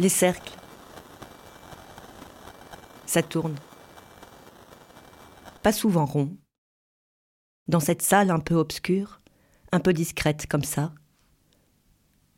[0.00, 0.56] Les cercles.
[3.06, 3.54] Ça tourne.
[5.62, 6.36] Pas souvent rond.
[7.68, 9.20] Dans cette salle un peu obscure,
[9.70, 10.92] un peu discrète comme ça.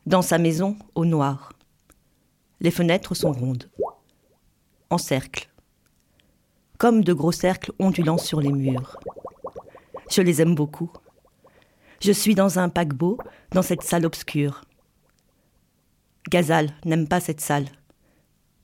[0.04, 1.54] Dans sa maison, au noir.
[2.60, 3.70] Les fenêtres sont rondes.
[4.90, 5.48] En cercle.
[6.76, 8.98] Comme de gros cercles ondulants sur les murs.
[10.10, 10.92] Je les aime beaucoup.
[12.02, 13.16] Je suis dans un paquebot,
[13.52, 14.65] dans cette salle obscure.
[16.28, 17.66] Gazal n'aime pas cette salle,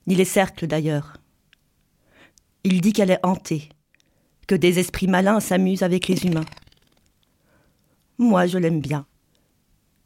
[0.07, 1.17] ni les cercles d'ailleurs.
[2.65, 3.69] Il dit qu'elle est hantée,
[4.47, 6.45] que des esprits malins s'amusent avec les humains.
[8.17, 9.05] Moi, je l'aime bien.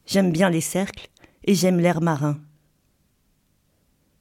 [0.06, 1.10] J'aime bien les cercles
[1.44, 2.40] et j'aime l'air marin.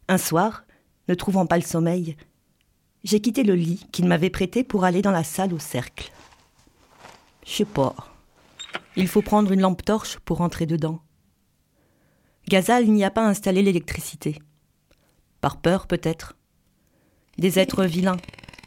[0.09, 0.65] Un soir,
[1.09, 2.17] ne trouvant pas le sommeil,
[3.05, 6.11] j'ai quitté le lit qu'il m'avait prêté pour aller dans la salle au cercle.
[7.45, 7.95] Je sais pas.
[8.97, 11.01] Il faut prendre une lampe torche pour entrer dedans.
[12.49, 14.39] Gazal n'y a pas installé l'électricité.
[15.41, 16.37] Par peur, peut-être.
[17.39, 18.19] Des êtres vilains,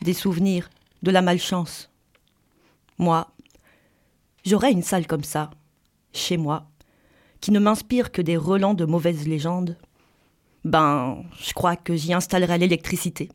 [0.01, 0.69] des souvenirs,
[1.01, 1.89] de la malchance.
[2.97, 3.31] Moi,
[4.45, 5.49] j'aurais une salle comme ça,
[6.11, 6.69] chez moi,
[7.39, 9.77] qui ne m'inspire que des relents de mauvaises légendes.
[10.65, 13.29] Ben, je crois que j'y installerai l'électricité.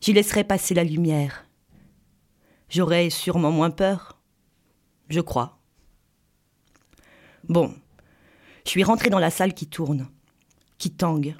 [0.00, 1.46] J'y laisserai passer la lumière.
[2.70, 4.18] J'aurai sûrement moins peur.
[5.10, 5.58] Je crois.
[7.50, 7.74] Bon,
[8.64, 10.08] je suis rentré dans la salle qui tourne,
[10.78, 11.36] qui tangue.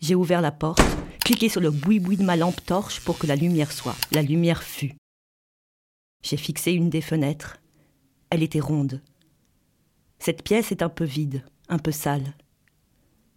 [0.00, 0.82] J'ai ouvert la porte,
[1.24, 3.96] cliqué sur le boui-boui de ma lampe torche pour que la lumière soit.
[4.10, 4.94] La lumière fut.
[6.22, 7.58] J'ai fixé une des fenêtres.
[8.30, 9.02] Elle était ronde.
[10.18, 12.34] Cette pièce est un peu vide, un peu sale.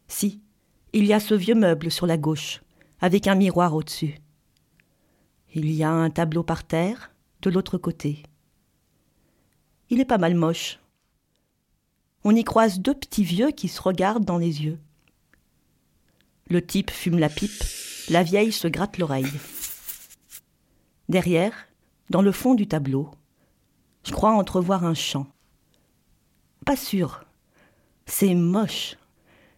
[0.07, 0.41] Si,
[0.93, 2.61] il y a ce vieux meuble sur la gauche
[2.99, 4.15] avec un miroir au-dessus.
[5.53, 8.23] Il y a un tableau par terre, de l'autre côté.
[9.89, 10.79] Il est pas mal moche.
[12.27, 14.79] On y croise deux petits vieux qui se regardent dans les yeux.
[16.49, 17.63] Le type fume la pipe,
[18.09, 19.31] la vieille se gratte l'oreille.
[21.07, 21.53] Derrière,
[22.09, 23.11] dans le fond du tableau,
[24.03, 25.27] je crois entrevoir un champ.
[26.65, 27.25] Pas sûr.
[28.07, 28.97] C'est moche.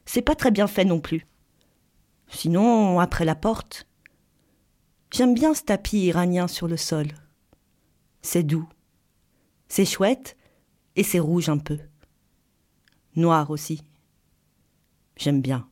[0.06, 1.25] C'est pas très bien fait non plus.
[2.27, 3.88] Sinon, après la porte,
[5.13, 7.07] j'aime bien ce tapis iranien sur le sol.
[8.22, 8.67] C'est doux,
[9.69, 10.35] c'est chouette
[10.97, 11.79] et c'est rouge un peu.
[13.17, 13.83] Noir aussi.
[15.17, 15.67] J'aime bien.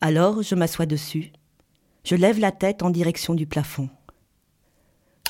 [0.00, 1.32] Alors je m'assois dessus,
[2.04, 3.90] je lève la tête en direction du plafond.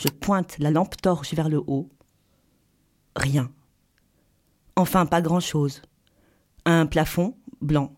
[0.03, 1.89] Je pointe la lampe torche vers le haut.
[3.17, 3.51] Rien.
[4.77, 5.81] Enfin, pas grand-chose.
[6.67, 7.95] Un plafond blanc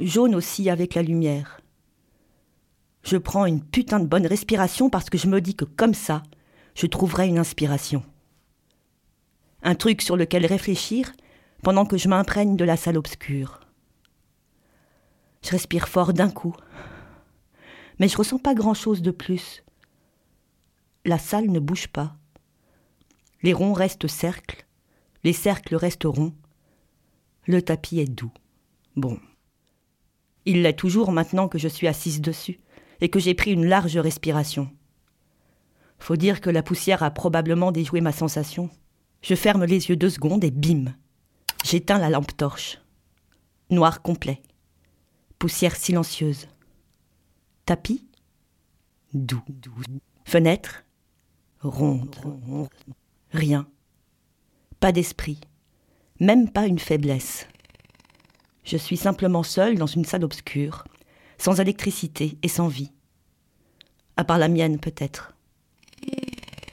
[0.00, 1.60] jaune aussi avec la lumière.
[3.02, 6.22] Je prends une putain de bonne respiration parce que je me dis que comme ça,
[6.74, 8.02] je trouverai une inspiration.
[9.62, 11.12] Un truc sur lequel réfléchir
[11.62, 13.60] pendant que je m'imprègne de la salle obscure.
[15.42, 16.54] Je respire fort d'un coup,
[17.98, 19.62] mais je ressens pas grand-chose de plus.
[21.04, 22.16] La salle ne bouge pas.
[23.42, 24.66] Les ronds restent cercles,
[25.24, 26.34] les cercles restent ronds.
[27.46, 28.32] Le tapis est doux.
[28.96, 29.18] Bon.
[30.44, 32.60] Il l'est toujours maintenant que je suis assise dessus
[33.00, 34.70] et que j'ai pris une large respiration.
[35.98, 38.70] Faut dire que la poussière a probablement déjoué ma sensation.
[39.22, 40.94] Je ferme les yeux deux secondes et bim
[41.64, 42.78] J'éteins la lampe torche.
[43.70, 44.42] Noir complet.
[45.38, 46.48] Poussière silencieuse.
[47.66, 48.06] Tapis
[49.12, 49.42] Doux.
[50.24, 50.84] Fenêtre
[51.60, 52.16] Ronde.
[53.32, 53.68] Rien.
[54.80, 55.40] Pas d'esprit.
[56.18, 57.46] Même pas une faiblesse.
[58.64, 60.84] Je suis simplement seule dans une salle obscure,
[61.38, 62.92] sans électricité et sans vie.
[64.16, 65.34] À part la mienne, peut-être.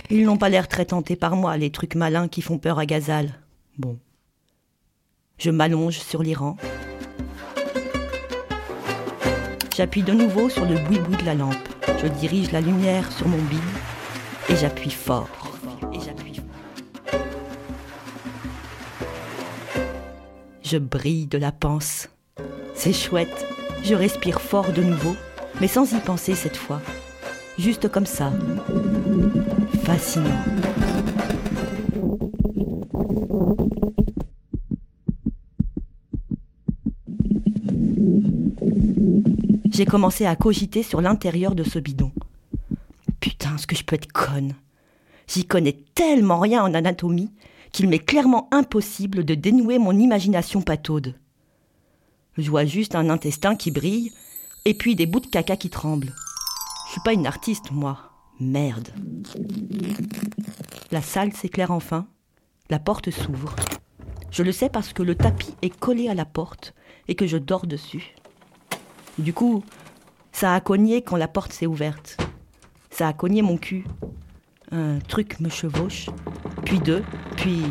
[0.10, 2.86] Ils n'ont pas l'air très tentés par moi, les trucs malins qui font peur à
[2.86, 3.40] Gazal.
[3.78, 4.00] Bon.
[5.38, 6.58] Je m'allonge sur l'Iran.
[9.76, 11.56] J'appuie de nouveau sur le boui-boui de la lampe.
[12.02, 13.60] Je dirige la lumière sur mon bide
[14.50, 15.30] et j'appuie fort.
[20.64, 22.10] Je brille de la panse.
[22.74, 23.46] C'est chouette.
[23.84, 25.16] Je respire fort de nouveau,
[25.62, 26.82] mais sans y penser cette fois.
[27.58, 28.34] Juste comme ça.
[29.84, 30.44] Fascinant.
[39.78, 42.12] J'ai commencé à cogiter sur l'intérieur de ce bidon.
[43.20, 44.56] Putain, ce que je peux être conne?
[45.28, 47.30] J'y connais tellement rien en anatomie
[47.72, 51.14] qu'il m'est clairement impossible de dénouer mon imagination pataude.
[52.40, 54.12] Je vois juste un intestin qui brille,
[54.66, 56.16] et puis des bouts de caca qui tremblent.
[56.88, 58.00] Je suis pas une artiste, moi.
[58.40, 58.90] Merde.
[60.90, 62.08] La salle s'éclaire enfin,
[62.72, 63.56] la porte s'ouvre.
[64.32, 66.74] Je le sais parce que le tapis est collé à la porte
[67.08, 68.16] et que je dors dessus.
[69.18, 69.64] Du coup,
[70.32, 72.18] ça a cogné quand la porte s'est ouverte.
[72.92, 73.86] Ça a cogné mon cul.
[74.72, 76.10] Un truc me chevauche,
[76.66, 77.04] puis deux,
[77.36, 77.64] puis...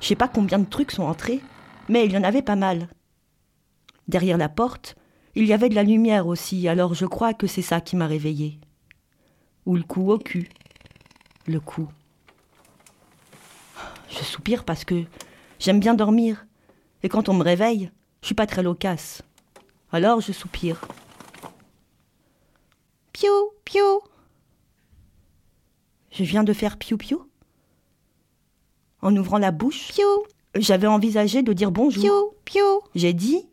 [0.00, 1.40] Je sais pas combien de trucs sont entrés,
[1.88, 2.88] mais il y en avait pas mal.
[4.06, 4.96] Derrière la porte,
[5.34, 8.06] il y avait de la lumière aussi, alors je crois que c'est ça qui m'a
[8.06, 8.60] réveillée.
[9.66, 10.48] Ou le coup au cul.
[11.46, 11.88] Le coup.
[14.10, 15.04] Je soupire parce que
[15.58, 16.46] j'aime bien dormir.
[17.02, 17.90] Et quand on me réveille,
[18.20, 19.22] je suis pas très loquace.
[19.94, 20.80] Alors je soupire.
[23.12, 24.00] Piou, piou.
[26.10, 27.30] Je viens de faire piou piou.
[29.02, 30.24] En ouvrant la bouche, piou.
[30.56, 32.02] J'avais envisagé de dire bonjour.
[32.02, 32.80] Piou, piou.
[32.96, 33.48] J'ai dit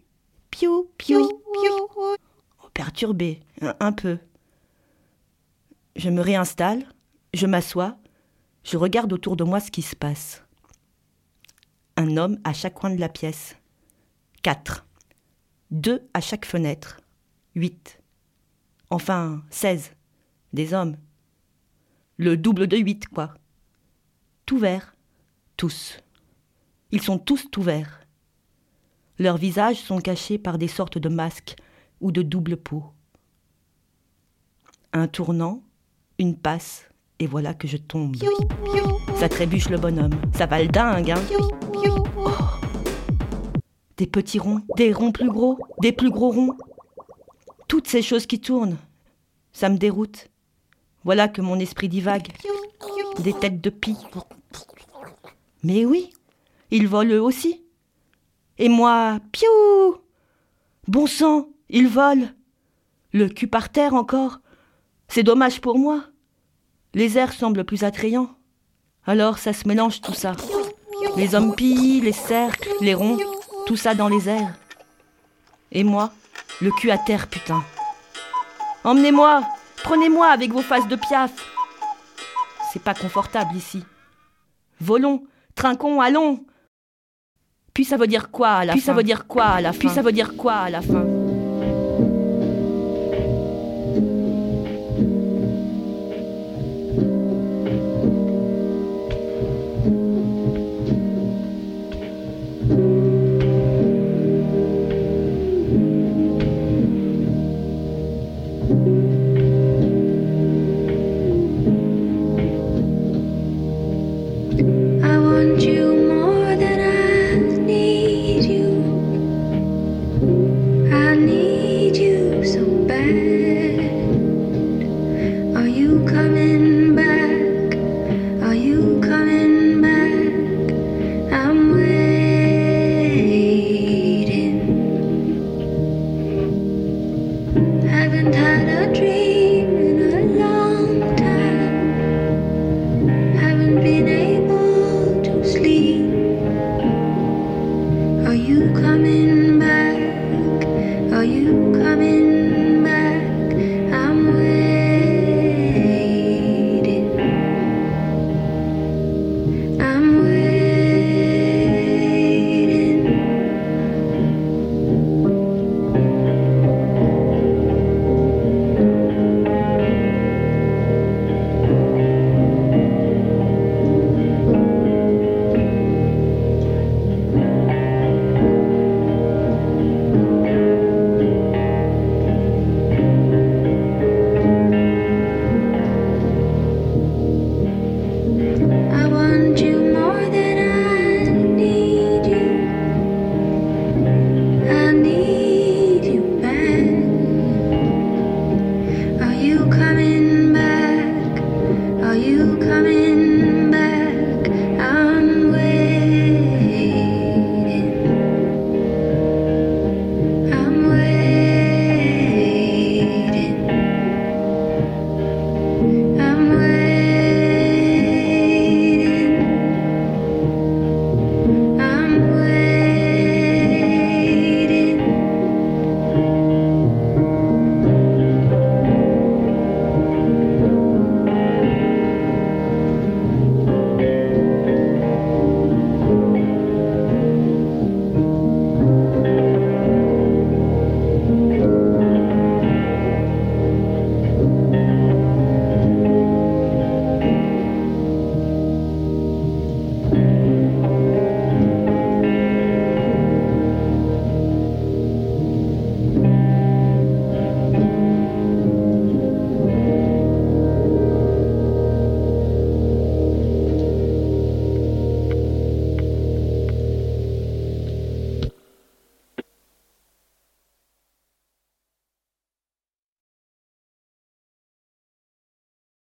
[0.49, 1.87] piou, piou, piou.
[1.99, 4.17] Oh, perturbé, un, un peu.
[5.95, 6.91] Je me réinstalle,
[7.35, 7.97] je m'assois,
[8.63, 10.43] je regarde autour de moi ce qui se passe.
[11.97, 13.55] Un homme à chaque coin de la pièce.
[14.41, 14.87] Quatre.
[15.71, 16.99] Deux à chaque fenêtre.
[17.55, 18.01] Huit.
[18.89, 19.91] Enfin, seize.
[20.51, 20.97] Des hommes.
[22.17, 23.33] Le double de huit, quoi.
[24.45, 24.95] Tout vert.
[25.55, 25.97] Tous.
[26.91, 28.01] Ils sont tous tout verts.
[29.17, 31.55] Leurs visages sont cachés par des sortes de masques
[32.01, 32.83] ou de double peau.
[34.91, 35.63] Un tournant,
[36.19, 36.89] une passe,
[37.19, 38.17] et voilà que je tombe.
[39.15, 40.19] Ça trébuche le bonhomme.
[40.33, 42.70] Ça va le dingue, hein oh.
[44.01, 46.57] Des petits ronds, des ronds plus gros, des plus gros ronds.
[47.67, 48.79] Toutes ces choses qui tournent.
[49.53, 50.31] Ça me déroute.
[51.03, 52.29] Voilà que mon esprit divague.
[53.19, 53.99] Des têtes de pie.
[55.61, 56.09] Mais oui,
[56.71, 57.63] ils volent eux aussi.
[58.57, 59.97] Et moi, piou
[60.87, 62.29] Bon sang, ils volent.
[63.13, 64.39] Le cul par terre encore.
[65.09, 66.05] C'est dommage pour moi.
[66.95, 68.35] Les airs semblent plus attrayants.
[69.05, 70.35] Alors ça se mélange tout ça.
[71.17, 73.19] Les hommes pillent, les cercles, les ronds,
[73.65, 74.53] tout ça dans les airs.
[75.71, 76.11] Et moi,
[76.61, 77.63] le cul à terre, putain.
[78.83, 79.43] Emmenez-moi,
[79.83, 81.31] prenez-moi avec vos faces de piaf.
[82.71, 83.83] C'est pas confortable ici.
[84.79, 85.23] Volons,
[85.55, 86.43] trinquons, allons.
[87.73, 89.71] Puis ça veut dire quoi à la Puis fin ça veut dire quoi à la
[89.73, 91.05] fin Puis ça veut dire quoi à la fin